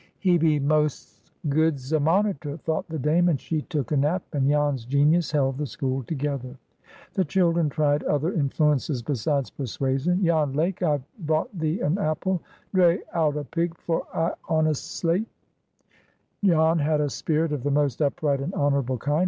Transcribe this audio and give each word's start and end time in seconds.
"He 0.17 0.39
be 0.39 0.59
most's 0.59 1.31
good's 1.47 1.93
a 1.93 1.99
monitor," 1.99 2.57
thought 2.57 2.87
the 2.89 2.97
Dame; 2.97 3.29
and 3.29 3.39
she 3.39 3.61
took 3.61 3.91
a 3.91 3.97
nap, 3.97 4.23
and 4.33 4.49
Jan's 4.49 4.83
genius 4.83 5.31
held 5.31 5.59
the 5.59 5.67
school 5.67 6.01
together. 6.01 6.55
The 7.13 7.23
children 7.23 7.69
tried 7.69 8.01
other 8.05 8.33
influences 8.33 9.03
besides 9.03 9.51
persuasion. 9.51 10.25
"Jan 10.25 10.53
Lake, 10.53 10.81
I've 10.81 11.03
brought 11.19 11.55
thee 11.55 11.81
an 11.81 11.99
apple. 11.99 12.41
Draa 12.73 12.97
out 13.13 13.37
a 13.37 13.43
pig 13.43 13.77
for 13.77 14.07
I 14.11 14.31
on 14.49 14.65
a's 14.65 14.79
slate." 14.79 15.27
Jan 16.43 16.79
had 16.79 16.99
a 16.99 17.07
spirit 17.07 17.51
of 17.51 17.61
the 17.61 17.69
most 17.69 18.01
upright 18.01 18.39
and 18.41 18.55
honorable 18.55 18.97
kind. 18.97 19.19